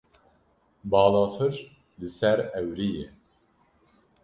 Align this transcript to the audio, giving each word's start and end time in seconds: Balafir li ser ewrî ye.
Balafir 0.91 1.53
li 1.99 2.09
ser 2.17 2.39
ewrî 2.59 2.89
ye. 2.97 3.07